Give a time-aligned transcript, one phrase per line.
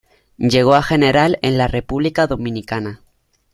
[0.39, 3.03] llegó a general en la República Dominicana.